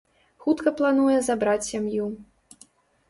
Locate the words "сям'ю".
1.69-2.05